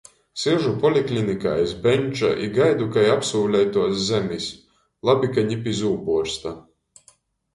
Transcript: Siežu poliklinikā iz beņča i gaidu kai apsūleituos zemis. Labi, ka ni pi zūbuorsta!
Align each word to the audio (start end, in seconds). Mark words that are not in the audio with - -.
Siežu 0.43 0.69
poliklinikā 0.83 1.51
iz 1.65 1.73
beņča 1.81 2.31
i 2.45 2.47
gaidu 2.55 2.87
kai 2.95 3.03
apsūleituos 3.15 3.99
zemis. 4.07 4.47
Labi, 5.09 5.29
ka 5.35 5.43
ni 5.51 5.59
pi 5.67 5.75
zūbuorsta! 5.81 6.55